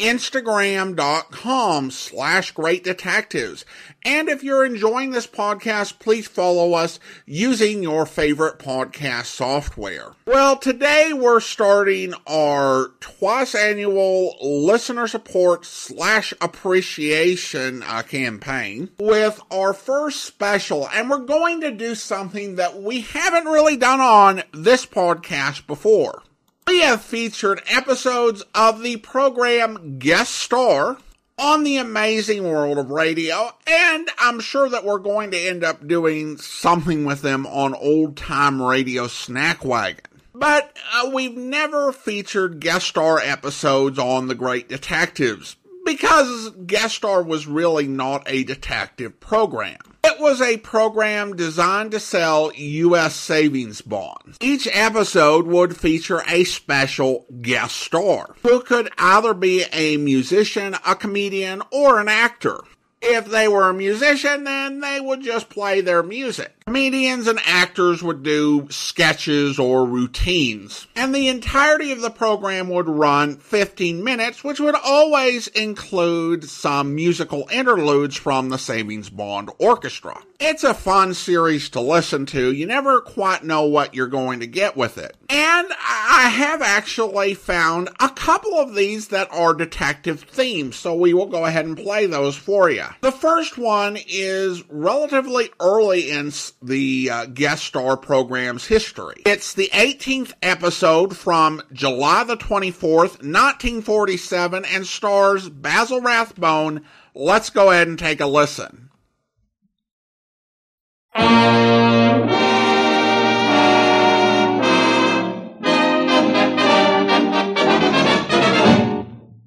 [0.00, 3.64] instagram.com slash great detectives.
[4.04, 10.12] And if you're enjoying this podcast, please follow us using your favorite podcast software.
[10.26, 19.74] Well, today we're starting our twice annual listener support slash appreciation uh, campaign with our
[19.74, 20.88] first special.
[20.88, 26.22] And we're going to do something that we haven't really done on this podcast before.
[26.66, 30.98] We have featured episodes of the program Guest Star
[31.38, 35.86] on the amazing world of radio, and I'm sure that we're going to end up
[35.86, 40.04] doing something with them on old time radio snack wagon.
[40.34, 47.22] But uh, we've never featured guest star episodes on The Great Detectives because Guest Star
[47.22, 49.89] was really not a detective program.
[50.02, 53.14] It was a program designed to sell U.S.
[53.14, 54.38] savings bonds.
[54.40, 60.94] Each episode would feature a special guest star who could either be a musician, a
[60.94, 62.60] comedian, or an actor.
[63.02, 66.59] If they were a musician, then they would just play their music.
[66.66, 70.86] Comedians and actors would do sketches or routines.
[70.94, 76.94] And the entirety of the program would run 15 minutes, which would always include some
[76.94, 80.22] musical interludes from the Savings Bond Orchestra.
[80.38, 82.52] It's a fun series to listen to.
[82.52, 85.16] You never quite know what you're going to get with it.
[85.28, 91.12] And I have actually found a couple of these that are detective themes, so we
[91.12, 92.86] will go ahead and play those for you.
[93.00, 96.30] The first one is relatively early in
[96.62, 99.22] the uh, guest star program's history.
[99.24, 106.82] It's the 18th episode from July the 24th, 1947, and stars Basil Rathbone.
[107.14, 108.90] Let's go ahead and take a listen.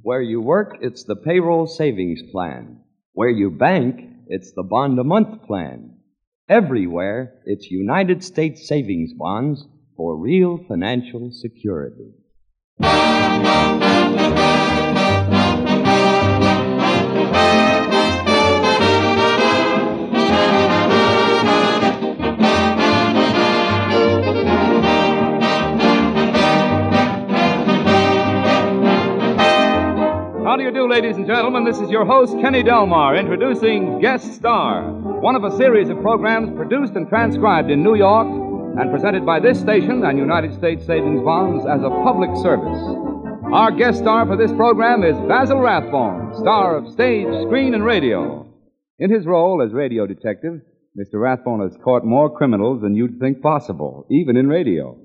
[0.01, 2.81] Where you work, it's the payroll savings plan.
[3.13, 5.97] Where you bank, it's the bond a month plan.
[6.49, 9.65] Everywhere, it's United States savings bonds
[9.95, 12.11] for real financial security.
[30.53, 31.63] How do you do, ladies and gentlemen?
[31.63, 34.83] This is your host, Kenny Delmar, introducing Guest Star,
[35.19, 39.39] one of a series of programs produced and transcribed in New York and presented by
[39.39, 42.77] this station and United States Savings Bonds as a public service.
[43.51, 48.45] Our guest star for this program is Basil Rathbone, star of stage, screen, and radio.
[48.99, 50.61] In his role as radio detective,
[50.95, 51.15] Mr.
[51.19, 54.99] Rathbone has caught more criminals than you'd think possible, even in radio.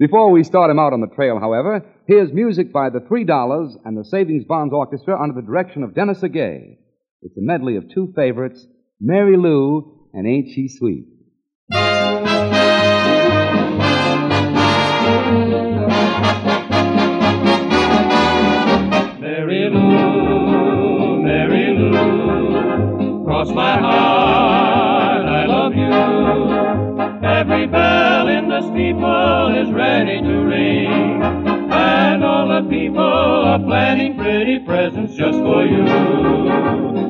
[0.00, 3.76] Before we start him out on the trail, however, here's music by the Three Dollars
[3.84, 6.78] and the Savings Bonds Orchestra under the direction of Dennis Agay.
[7.20, 8.66] It's a medley of two favorites,
[8.98, 11.04] Mary Lou and Ain't She Sweet.
[19.20, 24.19] Mary Lou, Mary Lou, cross my heart,
[27.60, 27.66] you.
[27.68, 31.22] Bell in the steeple is ready to ring,
[31.72, 35.84] and all the people are planning pretty presents just for you.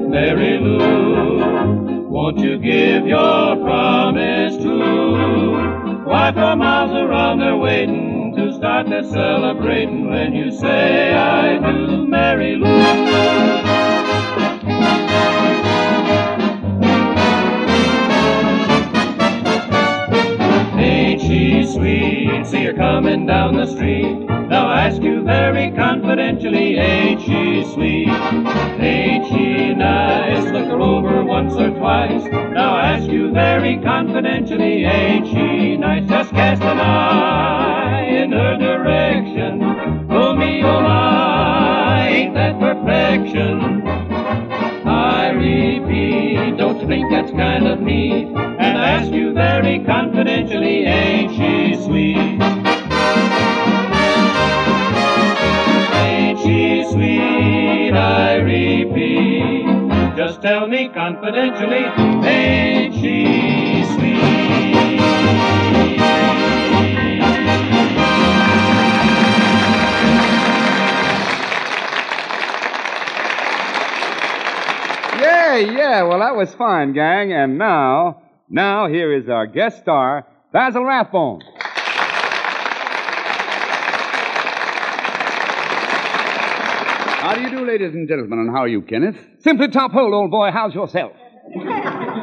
[0.09, 6.05] Mary Lou, won't you give your promise too?
[6.05, 12.07] Why for miles around they're waiting to start their celebrating when you say I do,
[12.07, 13.61] Mary Lou.
[23.71, 24.27] Street.
[24.51, 28.09] Now ask you very confidentially, ain't she sweet?
[28.09, 30.45] Ain't she nice?
[30.53, 32.25] Look her over once or twice.
[32.25, 35.40] Now ask you very confidentially, ain't she
[61.15, 61.85] confidentially,
[62.29, 64.21] ain't she sweet?
[75.21, 76.03] Yeah, yeah.
[76.03, 77.33] Well, that was fun, gang.
[77.33, 81.43] And now, now here is our guest star, Basil Rathbone.
[87.31, 89.17] How do you do, ladies and gentlemen, and how are you, Kenneth?
[89.39, 90.51] Simply top hole, old boy.
[90.53, 91.13] How's yourself?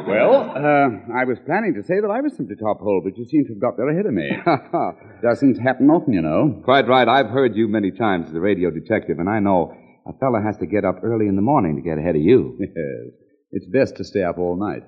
[0.08, 3.26] Well, uh, I was planning to say that I was simply top hole, but you
[3.26, 4.30] seem to have got there ahead of me.
[4.42, 4.92] Ha ha.
[5.22, 6.62] Doesn't happen often, you know.
[6.64, 7.06] Quite right.
[7.06, 9.74] I've heard you many times as a radio detective, and I know
[10.06, 12.58] a fella has to get up early in the morning to get ahead of you.
[12.60, 13.12] Yes.
[13.52, 14.84] It's best to stay up all night.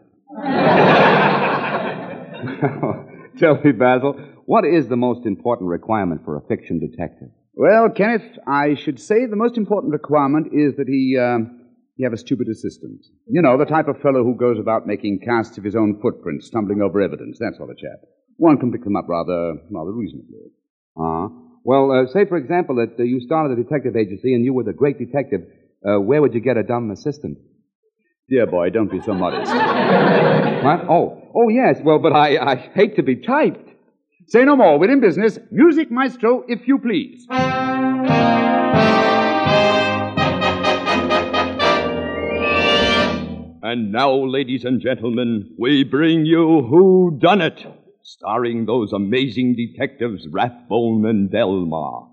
[3.38, 4.14] Tell me, Basil,
[4.44, 7.28] what is the most important requirement for a fiction detective?
[7.54, 11.66] Well, Kenneth, I should say the most important requirement is that he, um,
[11.96, 13.04] he have a stupid assistant.
[13.26, 16.46] You know, the type of fellow who goes about making casts of his own footprints,
[16.46, 18.00] stumbling over evidence, that sort of chap.
[18.36, 20.52] One can pick them up rather, rather reasonably.
[20.96, 21.28] Uh-huh.
[21.64, 24.64] Well, uh, say, for example, that uh, you started a detective agency and you were
[24.64, 25.42] the great detective.
[25.84, 27.38] Uh, where would you get a dumb assistant?
[28.28, 29.52] Dear boy, don't be so modest.
[30.60, 30.80] What?
[30.90, 31.80] Oh, oh, yes.
[31.82, 33.66] Well, but I, I hate to be typed.
[34.30, 34.78] Say no more.
[34.78, 35.40] We're in business.
[35.50, 37.26] Music, maestro, if you please.
[43.62, 47.66] And now, ladies and gentlemen, we bring you Who Done It,
[48.02, 52.06] starring those amazing detectives Rathbone and Delmar.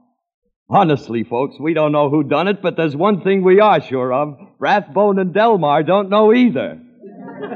[0.71, 4.11] Honestly, folks, we don't know who done it, but there's one thing we are sure
[4.11, 4.39] of.
[4.57, 6.81] Rathbone and Delmar don't know either.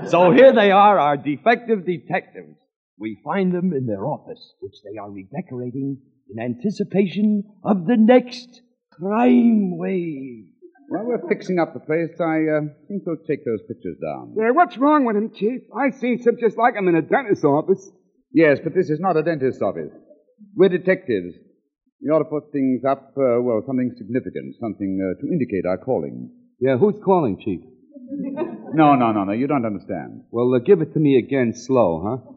[0.07, 2.57] So here they are, our defective detectives.
[2.97, 5.97] We find them in their office, which they are redecorating
[6.29, 8.61] in anticipation of the next
[8.91, 10.45] crime wave.
[10.89, 14.35] While we're fixing up the place, I uh, think we'll take those pictures down.
[14.37, 15.61] Yeah, what's wrong with him, Chief?
[15.73, 17.89] I seen some just like him in a dentist's office.
[18.33, 19.91] Yes, but this is not a dentist's office.
[20.55, 21.35] We're detectives.
[22.01, 25.77] We ought to put things up, uh, well, something significant, something uh, to indicate our
[25.77, 26.31] calling.
[26.59, 27.61] Yeah, who's calling, Chief?
[28.73, 30.23] No, no, no, no, you don't understand.
[30.31, 32.33] Well, uh, give it to me again slow, huh?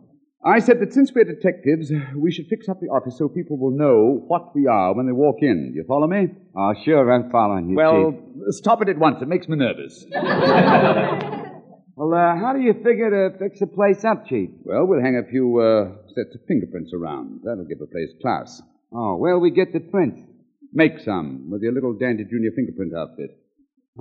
[0.47, 3.71] I said that since we're detectives, we should fix up the office so people will
[3.71, 5.71] know what we are when they walk in.
[5.73, 6.29] Do you follow me?
[6.55, 8.55] Oh, sure, I'm following you, Well, Chief.
[8.55, 9.23] stop it at once.
[9.23, 10.05] It makes me nervous.
[11.97, 14.51] Well, uh, how do you figure to fix the place up, Chief?
[14.65, 17.43] well, we'll hang a few uh, sets of fingerprints around.
[17.45, 18.61] That'll give the place class.
[18.93, 20.21] Oh, where'll we get the prints?
[20.73, 23.39] Make some with your little dandy junior fingerprint outfit.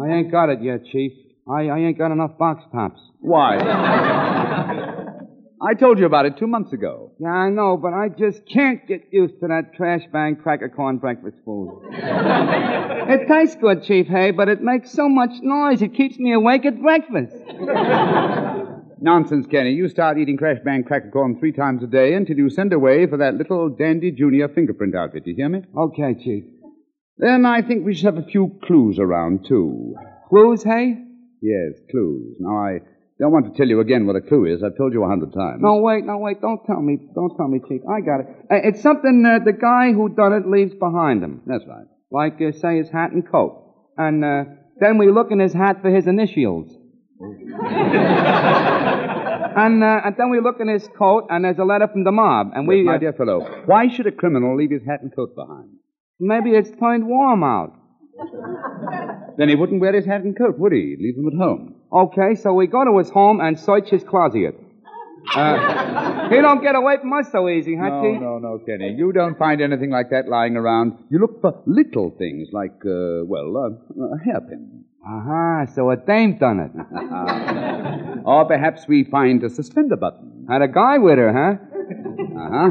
[0.02, 1.12] I ain't got it yet, Chief.
[1.48, 3.00] I, I ain't got enough box tops.
[3.20, 4.90] Why?
[5.66, 7.14] I told you about it two months ago.
[7.20, 10.98] Yeah, I know, but I just can't get used to that crash bang cracker corn
[10.98, 11.84] breakfast food.
[11.94, 16.66] it tastes good, Chief Hay, but it makes so much noise it keeps me awake
[16.66, 17.36] at breakfast.
[19.02, 19.72] Nonsense, Kenny.
[19.72, 23.06] You start eating crash bang cracker corn three times a day until you send away
[23.08, 25.24] for that little dandy junior fingerprint outfit.
[25.24, 25.62] Do you hear me?
[25.78, 26.44] Okay, Chief.
[27.18, 29.96] Then I think we should have a few clues around, too.
[30.30, 30.98] Clues, Hey?
[31.42, 32.38] Yes, clues.
[32.40, 32.80] Now, I
[33.20, 34.64] don't want to tell you again what a clue is.
[34.64, 35.62] I've told you a hundred times.
[35.62, 36.42] No, wait, no, wait.
[36.42, 36.98] Don't tell me.
[37.14, 37.82] Don't tell me, Chief.
[37.90, 38.28] I got it.
[38.52, 41.42] Uh, it's something uh, the guy who done it leaves behind him.
[41.46, 41.86] That's right.
[42.12, 43.60] Like, uh, say, his hat and coat.
[43.98, 44.44] And uh,
[44.80, 46.70] then we look in his hat for his initials.
[49.56, 52.12] and, uh, and then we look in his coat, and there's a letter from the
[52.12, 52.52] mob.
[52.56, 52.78] And we.
[52.78, 55.70] Yes, my uh, dear fellow, why should a criminal leave his hat and coat behind?
[56.20, 57.74] maybe it's turned warm out.
[59.38, 60.96] Then he wouldn't wear his hat and coat, would he?
[60.96, 61.76] He'd leave them at home.
[61.94, 64.56] Okay, so we go to his home and search his closet.
[65.36, 68.22] Uh, he don't get away from us so easy, huh, No, Chief?
[68.22, 68.96] no, no, Kenny.
[68.98, 70.94] You don't find anything like that lying around.
[71.10, 74.86] You look for little things like, uh, well, uh, a hairpin.
[75.06, 76.72] Aha, so a dame done it.
[78.26, 80.48] Or perhaps we find a suspender button.
[80.50, 82.40] Had a guy with her, huh?
[82.40, 82.70] Uh huh.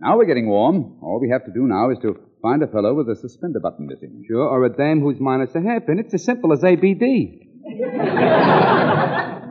[0.00, 0.98] Now we're getting warm.
[1.02, 3.86] All we have to do now is to find a fellow with a suspender button
[3.88, 4.22] missing.
[4.28, 5.98] Sure, or a dame who's minus a hairpin.
[5.98, 7.45] It's as simple as ABD.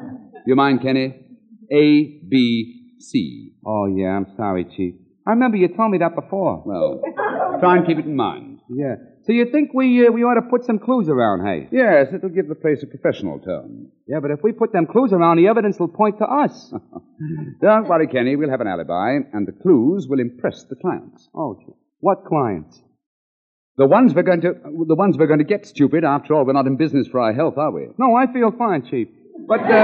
[0.48, 1.15] You mind, Kenny?
[1.72, 3.53] A, B, C.
[3.65, 4.93] Oh, yeah, I'm sorry, Chief.
[5.25, 6.62] I remember you told me that before.
[6.63, 7.01] Well,
[7.60, 8.60] try and keep it in mind.
[8.69, 8.98] Yeah.
[9.25, 11.67] So you think we uh, we ought to put some clues around, hey?
[11.72, 13.89] Yes, it'll give the place a professional tone.
[14.07, 16.72] Yeah, but if we put them clues around, the evidence will point to us.
[17.62, 18.36] Don't worry, Kenny.
[18.36, 21.27] We'll have an alibi, and the clues will impress the clients.
[21.34, 21.74] oh, Chief.
[22.01, 22.79] what clients?
[23.77, 24.53] The ones we're going to,
[24.88, 26.05] the ones we're going to get, stupid.
[26.05, 27.88] After all, we're not in business for our health, are we?
[27.98, 29.10] No, I feel fine, Chief.
[29.48, 29.75] But uh,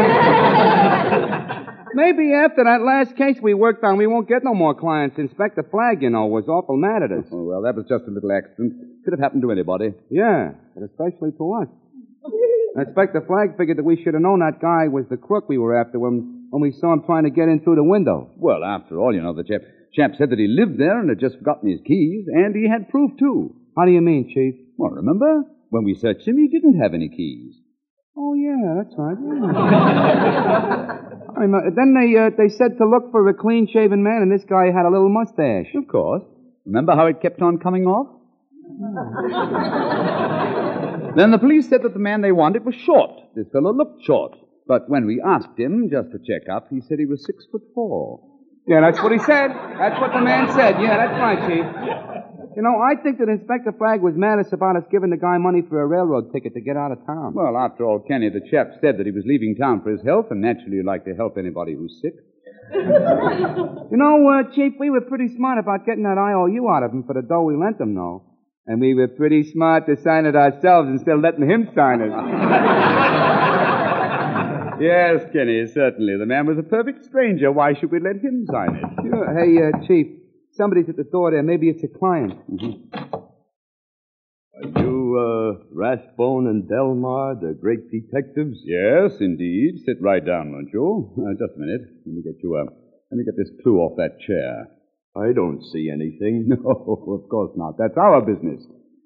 [1.93, 5.17] maybe after that last case we worked on, we won't get no more clients.
[5.19, 7.25] Inspector Flagg, you know, was awful mad at us.
[7.33, 9.03] Oh, well, that was just a little accident.
[9.03, 9.91] Could have happened to anybody.
[10.09, 11.67] Yeah, but especially to us.
[12.77, 15.75] Inspector Flagg figured that we should have known that guy was the crook we were
[15.75, 18.31] after when, when we saw him trying to get in through the window.
[18.37, 19.59] Well, after all, you know, the chap,
[19.93, 22.87] chap said that he lived there and had just forgotten his keys, and he had
[22.87, 23.57] proof, too.
[23.81, 24.53] How do you mean, Chief?
[24.77, 25.41] Well, remember?
[25.71, 27.55] When we searched him, he didn't have any keys.
[28.15, 29.17] Oh, yeah, that's right.
[31.35, 34.31] I remember- then they, uh, they said to look for a clean shaven man, and
[34.31, 35.73] this guy had a little mustache.
[35.73, 36.21] Of course.
[36.67, 38.05] Remember how it kept on coming off?
[41.15, 43.09] then the police said that the man they wanted was short.
[43.35, 44.37] This fellow looked short.
[44.67, 47.63] But when we asked him just to check up, he said he was six foot
[47.73, 48.19] four.
[48.67, 49.49] Yeah, that's what he said.
[49.79, 50.79] That's what the man said.
[50.79, 51.65] Yeah, that's right, Chief.
[52.55, 55.37] You know, I think that Inspector Flagg was mad maddest about us giving the guy
[55.37, 57.33] money for a railroad ticket to get out of town.
[57.33, 60.27] Well, after all, Kenny, the chap said that he was leaving town for his health,
[60.31, 62.15] and naturally you'd like to help anybody who's sick.
[63.91, 67.03] You know, uh, Chief, we were pretty smart about getting that IOU out of him
[67.03, 68.23] for the dough we lent him, though.
[68.65, 72.11] And we were pretty smart to sign it ourselves instead of letting him sign it.
[74.81, 76.17] Yes, Kenny, certainly.
[76.17, 77.51] The man was a perfect stranger.
[77.51, 78.83] Why should we let him sign it?
[79.05, 79.29] Sure.
[79.29, 80.07] Hey, uh, Chief,
[80.61, 81.41] somebody's at the door there.
[81.43, 82.33] Maybe it's a client.
[84.53, 88.59] Are you, uh, Rathbone and Delmar, the great detectives?
[88.63, 89.81] Yes, indeed.
[89.85, 91.09] Sit right down, won't you?
[91.17, 91.81] Uh, just a minute.
[92.05, 92.65] Let me get you, uh,
[93.09, 94.67] let me get this clue off that chair.
[95.15, 96.45] I don't see anything.
[96.51, 97.77] No, of course not.
[97.77, 98.61] That's our business.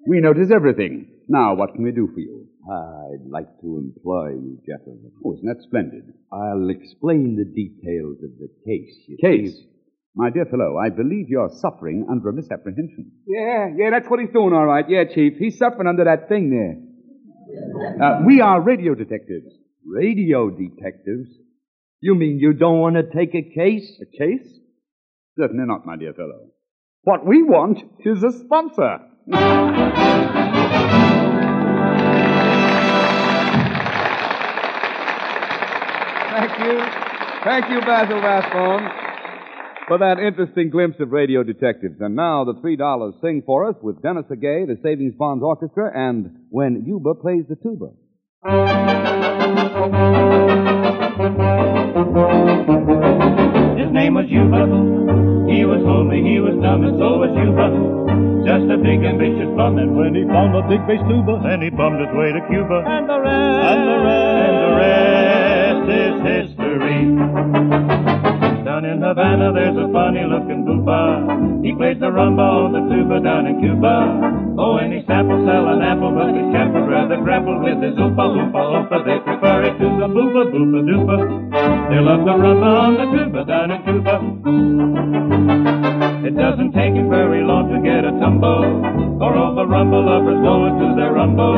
[0.06, 1.08] We notice everything.
[1.28, 2.46] Now, what can we do for you?
[2.70, 5.10] I'd like to employ you, gentlemen.
[5.24, 6.04] Oh, isn't that splendid?
[6.32, 8.94] I'll explain the details of the case.
[9.08, 9.54] you Case.
[9.54, 9.68] see.
[10.18, 13.12] My dear fellow, I believe you're suffering under a misapprehension.
[13.26, 14.86] Yeah, yeah, that's what he's doing, all right.
[14.88, 15.34] Yeah, Chief.
[15.38, 18.02] He's suffering under that thing there.
[18.02, 19.52] Uh, we are radio detectives.
[19.84, 21.28] Radio detectives?
[22.00, 24.00] You mean you don't want to take a case?
[24.00, 24.48] A case?
[25.38, 26.48] Certainly not, my dear fellow.
[27.02, 29.00] What we want is a sponsor.
[36.36, 36.80] Thank you.
[37.44, 38.82] Thank you, Basil Rathbone,
[39.86, 42.00] for that interesting glimpse of radio detectives.
[42.00, 45.90] And now the three dollars sing for us with Dennis Agay, the Savings Bonds Orchestra,
[45.94, 47.90] and when Yuba plays the tuba.
[53.78, 54.66] His name was Yuba.
[55.50, 57.70] He was homely, he was dumb, and so was Yuba.
[58.46, 61.70] Just a big ambitious bum, and when he found a big bass tuba, then he
[61.70, 62.82] bummed his way to Cuba.
[62.86, 66.14] And the rest, and the rest, and the rest is
[66.50, 67.85] history.
[68.86, 71.64] In Havana, there's a funny-looking booba.
[71.66, 74.54] He plays the rumba on the tuba down in Cuba.
[74.62, 77.98] Oh, and he samples sell an apple, but the chap would rather grapple with his
[77.98, 79.02] oopa oopa oopa.
[79.02, 81.18] They prefer it to the booba boopa doopa.
[81.90, 84.14] They love the rumba on the tuba down in Cuba.
[86.22, 90.40] It doesn't take him very long to get a tumbo, or all the rumble lovers
[90.44, 91.56] going to their rumble.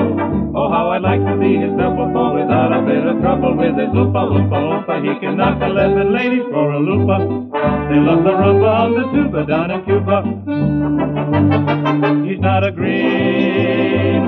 [0.55, 3.75] Oh, how I'd like to be his double for without a bit of trouble with
[3.75, 5.03] his oopa oopa oopa.
[5.03, 7.19] He can knock eleven ladies for a loopa.
[7.91, 10.23] They love the rumba on the tuba down in Cuba.
[12.29, 14.23] He's not a greenhorn,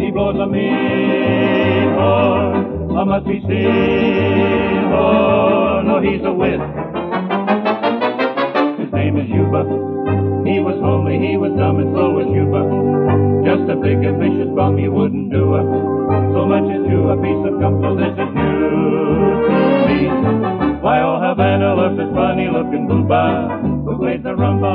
[0.00, 5.86] he blows a mean horn, a must be seen horn.
[5.86, 6.60] no, he's a wit.
[8.80, 9.91] His name is Yuba.
[10.42, 12.62] He was homely, he was dumb, and so was Yuba.
[13.46, 15.66] Just a big ambitious bum, he wouldn't do it.
[16.34, 19.56] So much as chew a piece of gum, so this is news to
[19.86, 20.00] me.
[20.82, 24.71] Why, oh, Havana loves this funny-looking booba who plays the rumba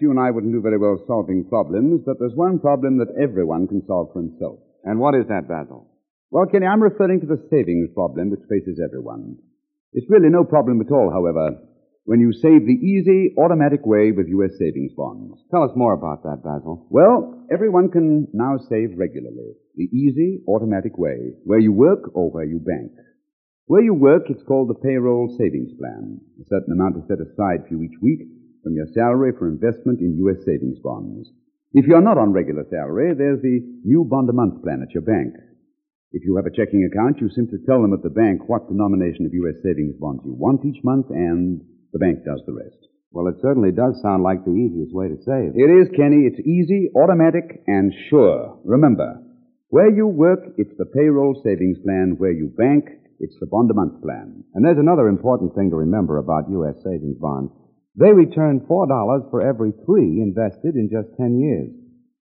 [0.00, 3.66] you and I wouldn't do very well solving problems, but there's one problem that everyone
[3.66, 4.58] can solve for himself.
[4.84, 5.86] And what is that, Basil?
[6.30, 9.36] Well, Kenny, I'm referring to the savings problem which faces everyone.
[9.92, 11.56] It's really no problem at all, however,
[12.04, 14.52] when you save the easy, automatic way with U.S.
[14.58, 15.40] savings bonds.
[15.50, 16.86] Tell us more about that, Basil.
[16.90, 19.56] Well, everyone can now save regularly.
[19.76, 22.92] The easy, automatic way, where you work or where you bank.
[23.66, 26.20] Where you work, it's called the payroll savings plan.
[26.40, 28.20] A certain amount is set aside for you each week
[28.62, 30.44] from your salary for investment in U.S.
[30.44, 31.30] savings bonds.
[31.72, 35.02] If you're not on regular salary, there's the new bond a month plan at your
[35.02, 35.34] bank.
[36.12, 39.26] If you have a checking account, you simply tell them at the bank what denomination
[39.26, 39.60] of U.S.
[39.62, 41.60] savings bonds you want each month, and
[41.92, 42.88] the bank does the rest.
[43.10, 45.52] Well, it certainly does sound like the easiest way to save.
[45.56, 46.24] It is, Kenny.
[46.24, 48.58] It's easy, automatic, and sure.
[48.64, 49.20] Remember,
[49.68, 52.16] where you work, it's the payroll savings plan.
[52.16, 52.88] Where you bank,
[53.20, 54.44] it's the bond a month plan.
[54.54, 56.76] And there's another important thing to remember about U.S.
[56.84, 57.52] savings bonds.
[57.96, 61.70] They return $4 for every three invested in just 10 years.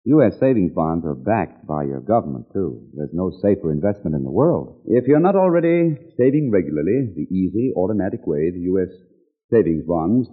[0.08, 0.34] U.S.
[0.40, 2.88] savings bonds are backed by your government, too.
[2.94, 4.82] There's no safer investment in the world.
[4.86, 8.90] If you're not already saving regularly, the easy, automatic way, the U.S.
[9.52, 10.28] savings bonds,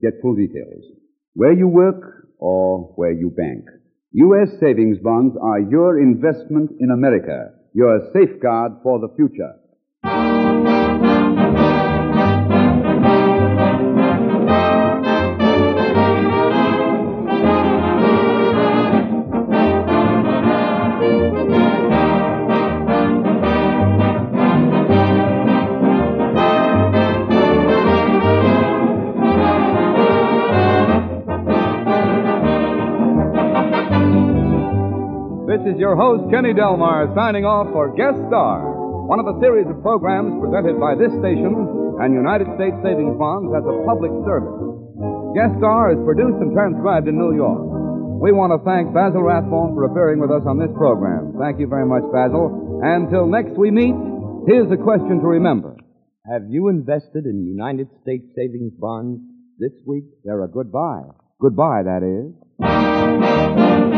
[0.00, 0.84] get full details.
[1.34, 3.64] Where you work or where you bank.
[4.12, 4.50] U.S.
[4.60, 10.83] savings bonds are your investment in America, your safeguard for the future.
[35.66, 38.60] Is your host, Kenny Delmar, signing off for Guest Star,
[39.08, 41.56] one of a series of programs presented by this station
[42.00, 44.52] and United States Savings Bonds as a public service.
[45.32, 47.64] Guest Star is produced and transcribed in New York.
[48.20, 51.32] We want to thank Basil Rathbone for appearing with us on this program.
[51.40, 52.80] Thank you very much, Basil.
[52.84, 53.96] Until next we meet,
[54.44, 55.80] here's a question to remember.
[56.28, 59.20] Have you invested in United States savings bonds
[59.56, 60.04] this week?
[60.24, 61.08] They're a good buy.
[61.40, 63.93] Goodbye, that is.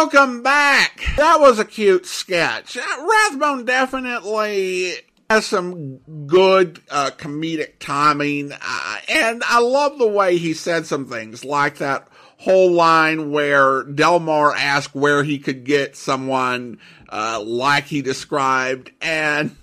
[0.00, 1.04] Welcome back.
[1.16, 2.76] That was a cute sketch.
[2.76, 4.92] Uh, Rathbone definitely
[5.28, 5.96] has some
[6.28, 11.78] good uh, comedic timing, uh, and I love the way he said some things like
[11.78, 12.06] that
[12.36, 19.56] whole line where Delmar asked where he could get someone uh, like he described, and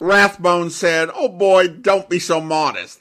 [0.00, 3.00] Rathbone said, Oh boy, don't be so modest.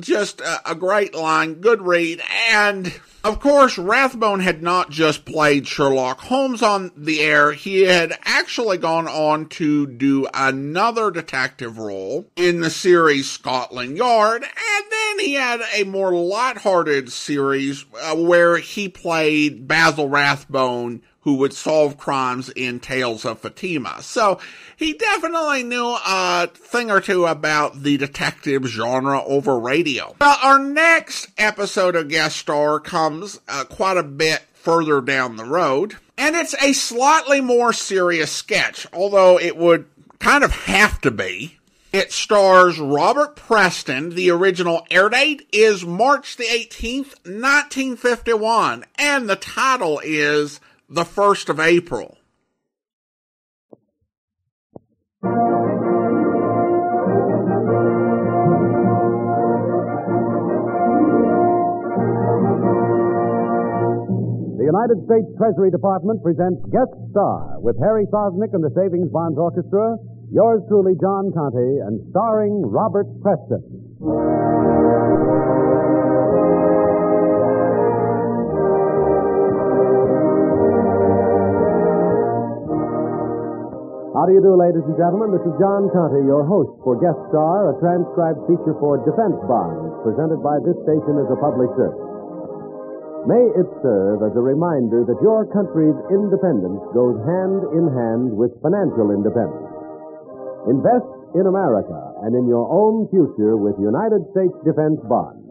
[0.00, 2.92] Just a, a, great line, good read, and
[3.24, 8.76] of course, Rathbone had not just played Sherlock Holmes on the air, he had actually
[8.76, 15.32] gone on to do another detective role in the series Scotland Yard, and then he
[15.32, 22.50] had a more light-hearted series uh, where he played Basil Rathbone who would solve crimes
[22.50, 24.02] in Tales of Fatima.
[24.02, 24.38] So
[24.76, 30.14] he definitely knew a thing or two about the detective genre over radio.
[30.20, 35.44] Well, our next episode of Guest Star comes uh, quite a bit further down the
[35.44, 39.86] road, and it's a slightly more serious sketch, although it would
[40.18, 41.58] kind of have to be.
[41.90, 44.10] It stars Robert Preston.
[44.10, 51.48] The original air date is March the 18th, 1951, and the title is the 1st
[51.48, 52.18] of April.
[64.58, 69.38] The United States Treasury Department presents Guest Star with Harry Sosnick and the Savings Bonds
[69.38, 69.96] Orchestra,
[70.32, 73.73] yours truly, John Conte, and starring Robert Preston.
[84.24, 85.36] How do you do, ladies and gentlemen?
[85.36, 90.00] This is John Conte, your host for Guest Star, a transcribed feature for Defense Bonds,
[90.00, 92.08] presented by this station as a public service.
[93.28, 98.48] May it serve as a reminder that your country's independence goes hand in hand with
[98.64, 99.68] financial independence.
[100.72, 105.44] Invest in America and in your own future with United States Defense Bonds.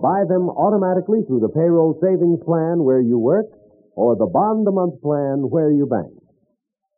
[0.00, 3.52] Buy them automatically through the payroll savings plan where you work
[3.92, 6.19] or the bond a month plan where you bank.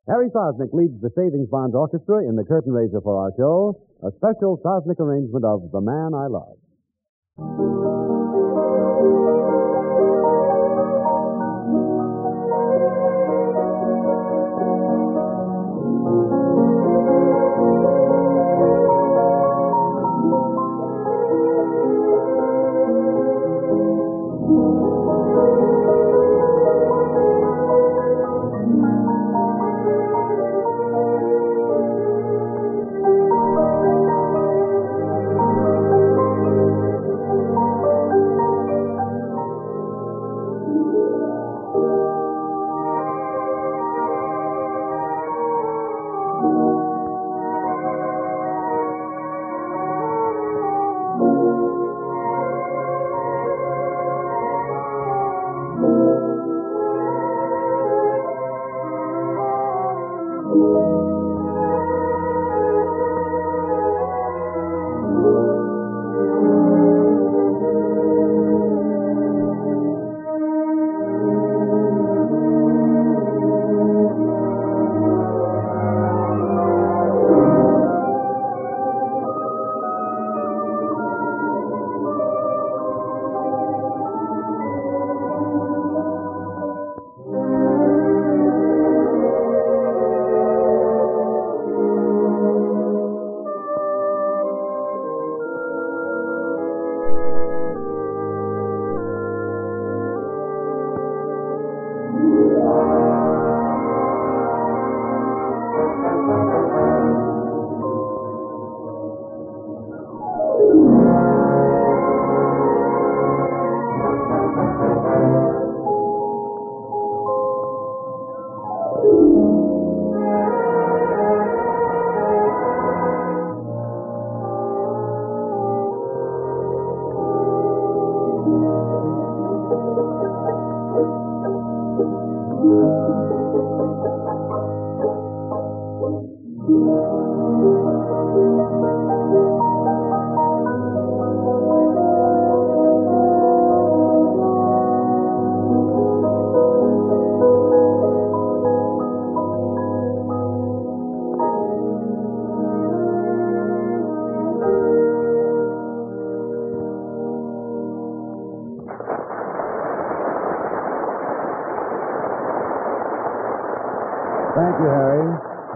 [0.09, 4.11] Harry Sosnick leads the Savings Bonds Orchestra in the curtain raiser for our show, a
[4.17, 7.92] special Sosnick arrangement of The Man I Love.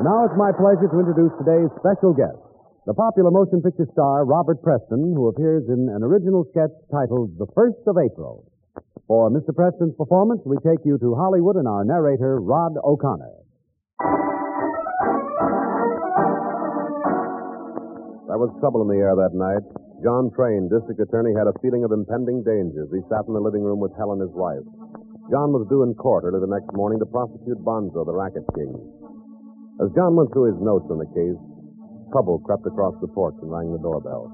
[0.04, 2.36] Now it's my pleasure to introduce today's special guest,
[2.84, 7.48] the popular motion picture star Robert Preston, who appears in an original sketch titled The
[7.56, 8.44] First of April.
[9.08, 9.54] For Mr.
[9.56, 13.40] Preston's performance, we take you to Hollywood and our narrator, Rod O'Connor.
[18.28, 19.64] There was trouble in the air that night.
[20.04, 23.40] John Train, district attorney, had a feeling of impending danger as he sat in the
[23.40, 24.66] living room with Helen, his wife.
[25.32, 28.76] John was due in court early the next morning to prosecute Bonzo, the racket king.
[29.76, 31.36] As John went through his notes on the case,
[32.12, 34.32] trouble crept across the porch and rang the doorbell.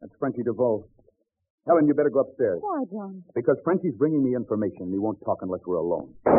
[0.00, 0.88] That's Frenchie DeVoe.
[1.66, 2.58] Helen, you better go upstairs.
[2.60, 3.22] Why, John?
[3.34, 4.88] Because Frenchie's bringing me information.
[4.88, 6.14] And he won't talk unless we're alone.
[6.24, 6.34] John,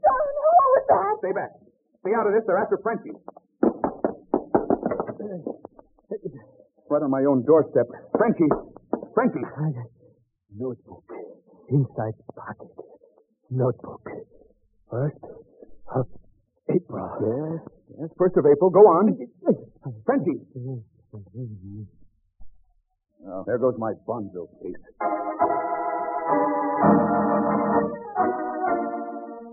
[0.00, 1.18] who was that?
[1.20, 1.50] Stay back.
[2.00, 2.42] Stay out of this.
[2.46, 3.12] They're after Frenchie.
[6.88, 7.84] Right on my own doorstep.
[8.16, 8.48] Frenchie.
[9.12, 9.44] Frenchie.
[10.56, 11.04] Notebook.
[11.68, 12.72] Inside pocket.
[13.50, 14.08] Notebook.
[14.90, 15.37] First of April.
[17.18, 17.60] Yes,
[17.98, 18.08] yes.
[18.16, 18.70] First of April.
[18.70, 19.18] Go on.
[20.06, 20.40] Frenchie.
[23.26, 24.78] Oh, there goes my Bonzo case.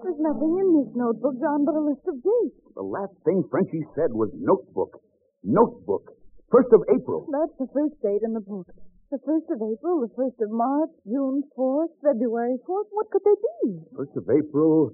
[0.06, 2.62] There's nothing in this notebook, John, but a list of dates.
[2.76, 5.02] The last thing Frenchie said was notebook.
[5.44, 6.14] Notebook.
[6.52, 7.26] First of April.
[7.34, 8.70] That's the first date in the book.
[9.12, 12.90] The first of April, the first of March, June 4th, February 4th.
[12.92, 13.80] What could they be?
[13.98, 14.94] First of April.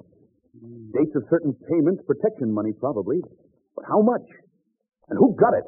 [0.62, 3.18] Dates of certain payments, protection money probably.
[3.76, 4.26] But how much?
[5.10, 5.66] And who got it?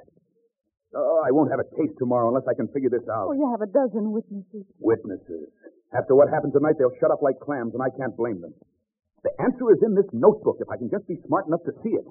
[0.94, 3.26] Oh, I won't have a case tomorrow unless I can figure this out.
[3.30, 4.70] Oh, you have a dozen witnesses.
[4.78, 5.50] Witnesses.
[5.98, 8.54] After what happened tonight, they'll shut up like clams, and I can't blame them.
[9.26, 11.98] The answer is in this notebook, if I can just be smart enough to see
[11.98, 12.06] it.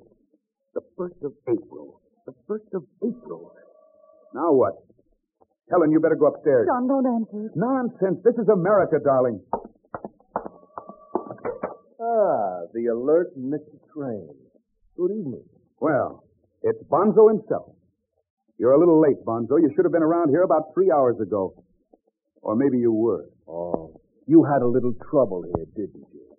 [0.75, 2.03] The first of April.
[2.27, 3.55] The first of April.
[4.35, 4.75] Now what?
[5.71, 6.67] Helen, you better go upstairs.
[6.67, 7.53] John, don't answer it.
[7.55, 8.19] Nonsense.
[8.25, 9.39] This is America, darling.
[12.03, 13.79] Ah, the alert Mr.
[13.95, 14.35] Train.
[14.97, 15.45] Good evening.
[15.79, 16.25] Well,
[16.63, 17.77] it's Bonzo himself.
[18.59, 19.61] You're a little late, Bonzo.
[19.61, 21.63] You should have been around here about three hours ago.
[22.41, 23.29] Or maybe you were.
[23.47, 26.37] Oh, you had a little trouble here, didn't you?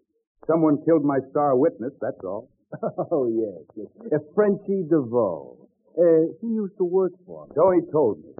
[0.48, 2.50] Someone killed my star witness, that's all.
[3.12, 3.88] Oh, yes, yes.
[4.14, 5.70] Uh, Frenchie DeVoe.
[5.98, 7.54] Uh, he used to work for me.
[7.56, 8.34] So he told me.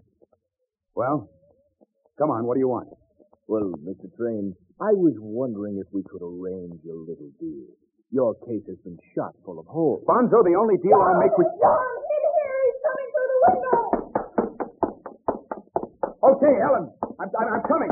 [0.96, 1.30] Well,
[2.18, 2.90] come on, what do you want?
[3.48, 4.14] Well, Mr.
[4.18, 7.70] Train, I was wondering if we could arrange a little deal.
[8.10, 10.04] Your case has been shot full of holes.
[10.06, 11.50] Bonzo, the only deal I'll make with...
[11.62, 12.60] John, in here!
[12.66, 13.78] He's coming through the window!
[16.34, 16.86] Okay, Helen.
[17.22, 17.90] I'm, I'm, I'm coming.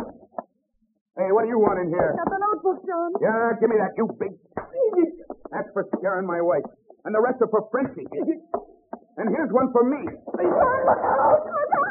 [1.17, 2.13] Hey, what do you want in here?
[2.13, 3.13] I got the notebook, John.
[3.21, 4.33] Yeah, give me that, you big...
[5.51, 6.65] That's for scaring my wife.
[7.05, 8.07] And the rest are for Frenchie.
[9.17, 10.01] And here's one for me.
[10.07, 11.43] John, look out!
[11.45, 11.90] Look out!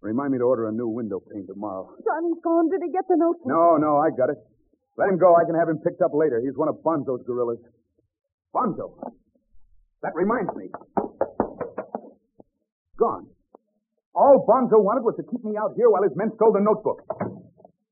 [0.00, 1.92] Remind me to order a new window pane tomorrow.
[2.04, 2.70] John, he's gone.
[2.70, 3.46] Did he get the notebook?
[3.46, 4.38] No, no, I got it.
[4.96, 5.36] Let him go.
[5.36, 6.40] I can have him picked up later.
[6.40, 7.60] He's one of Bonzo's gorillas.
[8.54, 8.96] Bonzo.
[10.02, 10.68] That reminds me.
[12.98, 13.26] Gone.
[14.14, 17.04] All Bonzo wanted was to keep me out here while his men stole the notebook.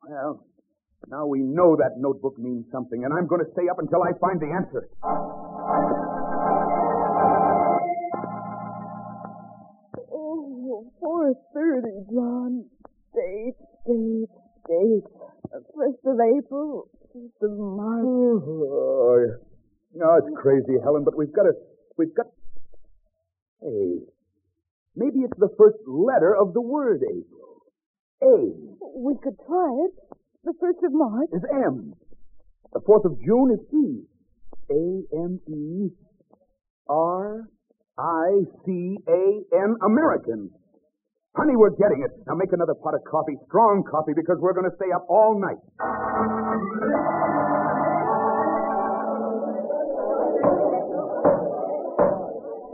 [0.09, 0.45] Well,
[1.09, 4.13] now we know that notebook means something, and I'm going to stay up until I
[4.19, 4.89] find the answer.
[16.19, 18.05] Of April, first of March.
[18.05, 19.37] Oh, yeah.
[19.95, 21.53] No, it's crazy, Helen, but we've got to.
[21.97, 22.27] We've got.
[23.61, 24.05] Hey,
[24.95, 27.63] maybe it's the first letter of the word April.
[28.23, 28.53] A
[28.97, 29.95] We could try it.
[30.45, 31.31] The first of March.
[31.33, 31.95] is M.
[32.73, 34.05] The fourth of June is E.
[34.71, 35.89] A M E
[36.89, 37.49] R
[37.99, 38.31] I
[38.65, 40.51] C A N American.
[41.39, 42.11] Honey, we're getting it.
[42.27, 45.39] Now make another pot of coffee, strong coffee, because we're going to stay up all
[45.39, 45.63] night.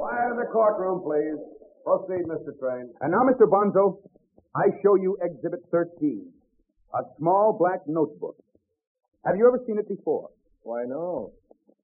[0.01, 1.37] Quiet in the courtroom, please.
[1.85, 2.57] Proceed, Mr.
[2.59, 2.89] Train.
[3.03, 3.45] And now, Mr.
[3.45, 4.01] Bonzo,
[4.57, 6.25] I show you Exhibit 13,
[6.95, 8.37] a small black notebook.
[9.27, 10.31] Have you ever seen it before?
[10.63, 11.33] Why, no.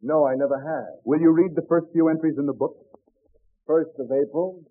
[0.01, 1.01] No, I never have.
[1.05, 2.77] Will you read the first few entries in the book?
[3.67, 4.65] First of April,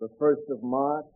[0.00, 1.06] the first of March,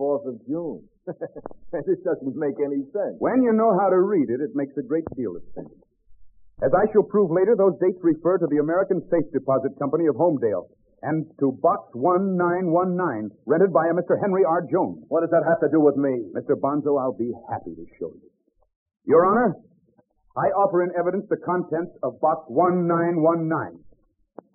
[0.00, 0.80] fourth of June.
[1.04, 3.20] this doesn't make any sense.
[3.20, 5.76] When you know how to read it, it makes a great deal of sense.
[6.64, 10.16] As I shall prove later, those dates refer to the American Safe Deposit Company of
[10.16, 10.72] Homedale
[11.04, 14.16] and to Box 1919, rented by a Mr.
[14.16, 14.64] Henry R.
[14.72, 15.04] Jones.
[15.12, 16.32] What does that have to do with me?
[16.32, 16.56] Mr.
[16.56, 18.28] Bonzo, I'll be happy to show you.
[19.04, 19.56] Your Honor,
[20.36, 23.84] I offer in evidence the contents of Box 1919.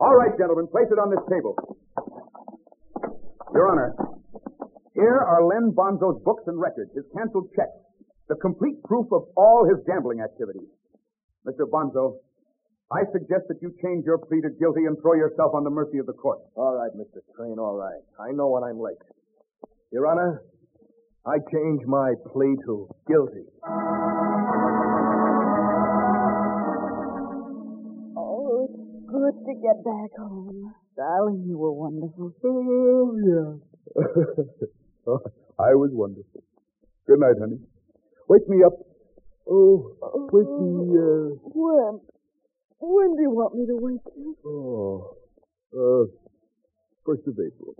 [0.02, 1.54] All right, gentlemen, place it on this table.
[3.54, 3.94] Your Honor,
[4.96, 7.76] here are Len Bonzo's books and records, his canceled checks,
[8.28, 10.72] the complete proof of all his gambling activities.
[11.46, 11.70] Mr.
[11.70, 12.18] Bonzo,
[12.92, 15.98] I suggest that you change your plea to guilty and throw yourself on the mercy
[15.98, 16.40] of the court.
[16.56, 17.20] All right, Mr.
[17.36, 18.02] Train, all right.
[18.20, 18.98] I know when I'm late.
[19.92, 20.42] Your Honor,
[21.26, 23.46] I change my plea to guilty.
[28.18, 30.74] Oh, it's good to get back home.
[30.96, 32.32] Darling, you were wonderful.
[32.46, 33.60] Oh,
[33.98, 34.68] yeah.
[35.08, 35.20] Oh,
[35.60, 36.44] I was wonderful.
[37.08, 37.60] Good night, honey.
[38.28, 38.74] Wake me up.
[39.48, 39.94] Oh,
[40.34, 41.38] wake me, uh...
[41.54, 42.02] When?
[42.80, 44.36] When do you want me to wake you?
[44.46, 45.16] Oh,
[45.74, 46.06] uh,
[47.06, 47.76] first of April.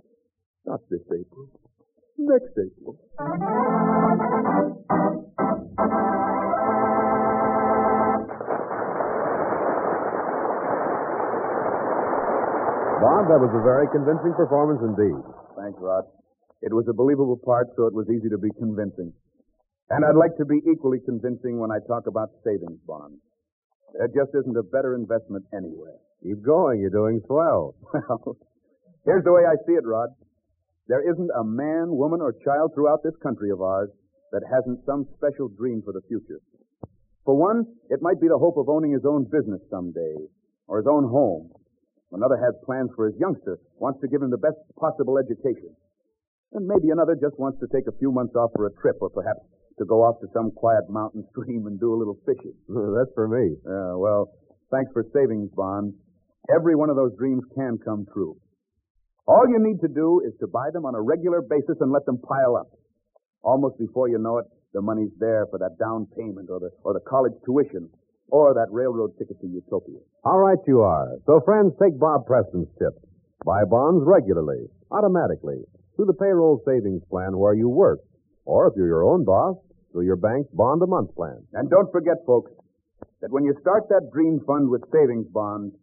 [0.64, 1.46] Not this April.
[2.18, 2.98] Next April.
[12.98, 15.20] Bob, that was a very convincing performance indeed.
[15.54, 16.04] Thanks, Rod.
[16.66, 19.12] It was a believable part, so it was easy to be convincing.
[19.88, 23.22] And I'd like to be equally convincing when I talk about savings bonds.
[23.94, 25.94] There just isn't a better investment anywhere.
[26.24, 26.80] Keep going.
[26.80, 27.76] You're doing swell.
[29.06, 30.08] Well, here's the way I see it, Rod.
[30.88, 33.90] There isn't a man, woman, or child throughout this country of ours
[34.32, 36.40] that hasn't some special dream for the future.
[37.24, 40.16] For one, it might be the hope of owning his own business someday,
[40.66, 41.52] or his own home.
[42.10, 45.70] Another has plans for his youngster, wants to give him the best possible education.
[46.52, 49.10] And maybe another just wants to take a few months off for a trip, or
[49.10, 49.40] perhaps
[49.78, 52.54] to go off to some quiet mountain stream and do a little fishing.
[52.68, 53.56] That's for me.
[53.64, 54.32] Yeah, well,
[54.70, 55.94] thanks for savings bonds.
[56.54, 58.36] Every one of those dreams can come true.
[59.26, 62.06] All you need to do is to buy them on a regular basis and let
[62.06, 62.70] them pile up.
[63.42, 66.94] Almost before you know it, the money's there for that down payment or the, or
[66.94, 67.90] the college tuition
[68.28, 69.98] or that railroad ticket to Utopia.
[70.24, 71.18] All right, you are.
[71.26, 72.94] So, friends, take Bob Preston's tip.
[73.44, 75.62] Buy bonds regularly, automatically,
[75.96, 78.00] through the payroll savings plan where you work.
[78.44, 79.56] Or if you're your own boss,
[79.92, 81.42] through your bank's bond a month plan.
[81.54, 82.52] And don't forget, folks,
[83.20, 85.74] that when you start that dream fund with savings bonds,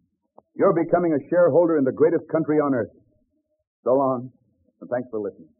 [0.54, 2.94] you're becoming a shareholder in the greatest country on earth.
[3.82, 4.30] So long,
[4.80, 5.50] and thanks for listening.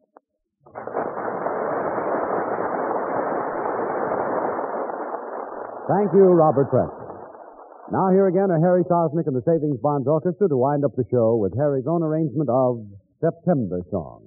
[5.85, 7.05] Thank you, Robert Preston.
[7.91, 11.05] Now here again are Harry Sosnick and the Savings Bonds Orchestra to wind up the
[11.11, 12.81] show with Harry's own arrangement of
[13.21, 14.24] September Song.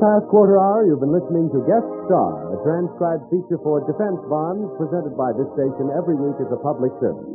[0.00, 4.16] The past quarter hour, you've been listening to Guest Star, a transcribed feature for defense
[4.32, 7.28] bonds presented by this station every week as a public service.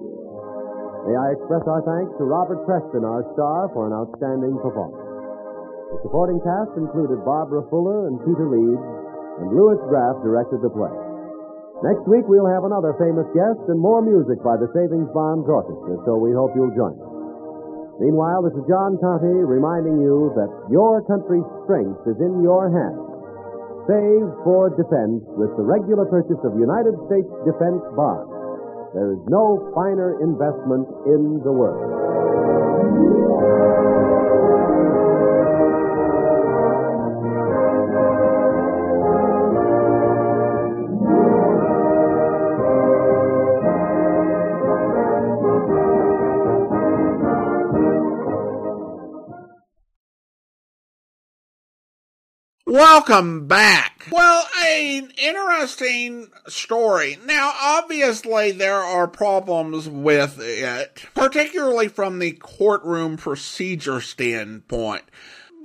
[1.05, 4.97] May I express our thanks to Robert Preston, our star, for an outstanding performance.
[5.93, 8.87] The supporting cast included Barbara Fuller and Peter Leeds,
[9.45, 10.89] and Louis Graff directed the play.
[11.85, 16.01] Next week, we'll have another famous guest and more music by the Savings Bonds Orchestra,
[16.01, 17.04] so we hope you'll join us.
[17.99, 22.99] Meanwhile, this is John Conte reminding you that your country's strength is in your hands.
[23.87, 28.31] Save for defense with the regular purchase of United States defense bonds.
[28.91, 33.74] There is no finer investment in the world.
[52.75, 54.05] Welcome back.
[54.11, 57.17] Well, an interesting story.
[57.23, 65.03] Now, obviously, there are problems with it, particularly from the courtroom procedure standpoint.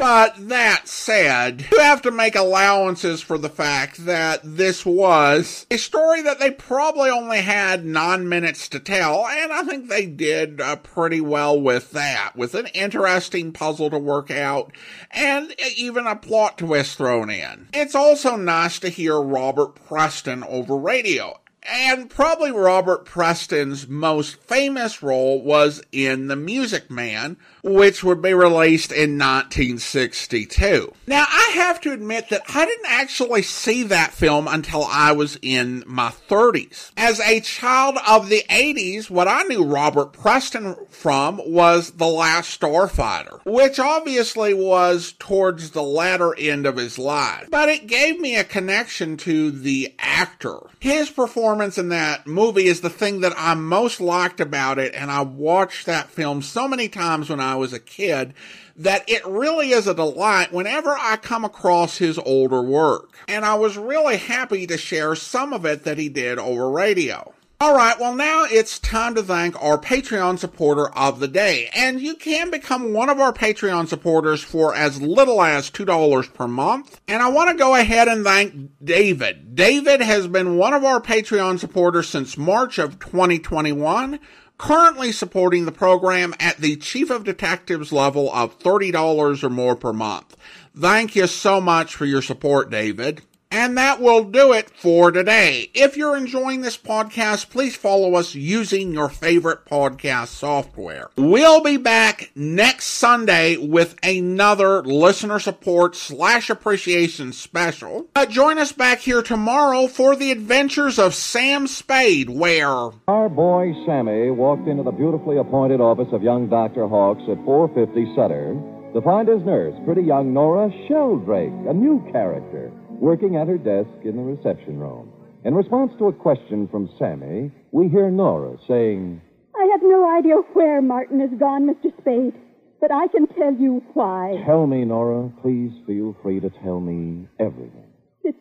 [0.01, 5.77] But that said, you have to make allowances for the fact that this was a
[5.77, 10.59] story that they probably only had nine minutes to tell, and I think they did
[10.59, 14.73] uh, pretty well with that, with an interesting puzzle to work out,
[15.11, 17.69] and even a plot twist thrown in.
[17.75, 21.41] It's also nice to hear Robert Preston over radio.
[21.63, 28.35] And probably Robert Preston's most famous role was in The Music Man, which would be
[28.35, 30.92] released in 1962.
[31.07, 35.38] Now, I have to admit that I didn't actually see that film until I was
[35.42, 36.92] in my 30s.
[36.96, 42.61] As a child of the 80s, what I knew Robert Preston from was The Last
[42.61, 47.49] Starfighter, which obviously was towards the latter end of his life.
[47.51, 50.59] But it gave me a connection to the actor.
[50.81, 55.11] His performance in that movie is the thing that I most liked about it, and
[55.11, 58.35] I watched that film so many times when I was a kid
[58.77, 63.15] that it really is a delight whenever I come across his older work.
[63.29, 67.35] And I was really happy to share some of it that he did over radio.
[67.63, 71.69] All right, well, now it's time to thank our Patreon supporter of the day.
[71.75, 76.48] And you can become one of our Patreon supporters for as little as $2 per
[76.48, 76.98] month.
[77.07, 79.55] And I want to go ahead and thank David.
[79.55, 84.19] David has been one of our Patreon supporters since March of 2021
[84.61, 89.90] currently supporting the program at the Chief of Detectives level of $30 or more per
[89.90, 90.37] month.
[90.77, 93.23] Thank you so much for your support, David.
[93.53, 95.71] And that will do it for today.
[95.75, 101.11] If you're enjoying this podcast, please follow us using your favorite podcast software.
[101.17, 108.07] We'll be back next Sunday with another listener support slash appreciation special.
[108.15, 113.73] Uh, join us back here tomorrow for the adventures of Sam Spade, where our boy
[113.85, 116.87] Sammy walked into the beautifully appointed office of young Dr.
[116.87, 118.55] Hawks at 450 Sutter
[118.94, 122.69] to find his nurse, pretty young Nora Sheldrake, a new character
[123.01, 125.11] working at her desk in the reception room.
[125.44, 129.23] In response to a question from Sammy, we hear Nora saying,
[129.57, 131.90] I have no idea where Martin has gone, Mr.
[132.01, 132.35] Spade,
[132.81, 134.42] but I can tell you why.
[134.46, 135.31] Tell me, Nora.
[135.42, 137.88] Please feel free to tell me everything.
[138.23, 138.38] It's,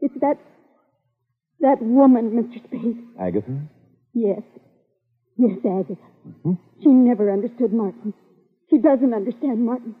[0.00, 0.38] it's that,
[1.60, 2.64] that woman, Mr.
[2.66, 2.98] Spade.
[3.20, 3.60] Agatha?
[4.12, 4.42] Yes.
[5.36, 5.96] Yes, Agatha.
[6.26, 6.52] Mm-hmm.
[6.82, 8.14] She never understood Martin.
[8.70, 9.94] She doesn't understand Martin.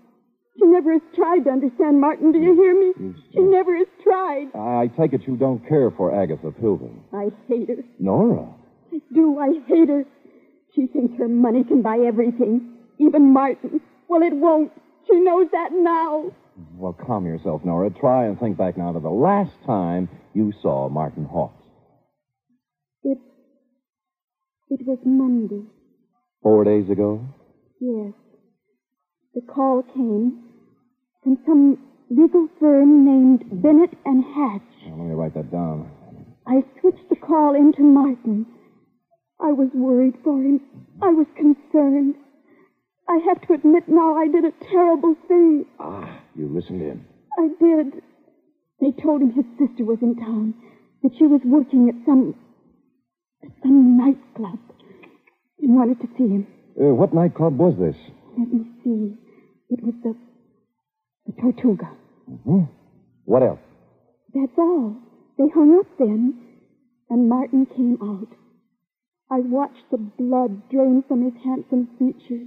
[0.58, 2.32] She never has tried to understand Martin.
[2.32, 3.14] Do you hear me?
[3.32, 4.46] She never has tried.
[4.54, 7.02] I take it you don't care for Agatha Pilgrim.
[7.12, 7.82] I hate her.
[7.98, 8.48] Nora.
[8.92, 9.38] I do.
[9.38, 10.04] I hate her.
[10.74, 13.80] She thinks her money can buy everything, even Martin.
[14.08, 14.72] Well, it won't.
[15.08, 16.32] She knows that now.
[16.76, 17.90] Well, calm yourself, Nora.
[17.90, 21.62] Try and think back now to the last time you saw Martin Hawks.
[23.02, 23.18] It.
[24.70, 25.64] It was Monday.
[26.42, 27.26] Four days ago?
[27.80, 28.12] Yes.
[29.34, 30.43] The call came
[31.24, 31.78] from some
[32.10, 34.62] legal firm named Bennett and Hatch.
[34.86, 35.90] Well, let me write that down.
[36.46, 38.46] I switched the call into Martin.
[39.40, 40.60] I was worried for him.
[41.02, 42.14] I was concerned.
[43.08, 45.64] I have to admit now I did a terrible thing.
[45.80, 47.04] Ah, you listened in.
[47.38, 48.02] I did.
[48.80, 50.54] They told him his sister was in town,
[51.02, 52.34] that she was working at some
[53.62, 54.58] some nightclub,
[55.60, 56.46] and wanted to see him.
[56.80, 57.96] Uh, what nightclub was this?
[58.38, 59.16] Let me see.
[59.70, 60.16] It was the
[61.26, 61.90] the Tortuga.
[62.30, 62.64] Mm-hmm.
[63.24, 63.60] What else?
[64.34, 64.96] That's all.
[65.38, 66.34] They hung up then,
[67.10, 68.28] and Martin came out.
[69.30, 72.46] I watched the blood drain from his handsome features.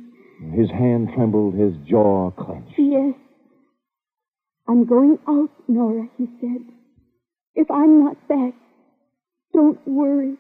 [0.54, 2.74] His hand trembled, his jaw clenched.
[2.78, 3.16] Yes.
[4.68, 6.62] I'm going out, Nora, he said.
[7.56, 8.54] If I'm not back,
[9.54, 10.36] don't worry.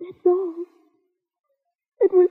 [0.00, 0.54] That's all.
[2.00, 2.30] It was